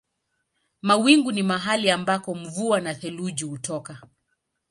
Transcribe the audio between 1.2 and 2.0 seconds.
ni mahali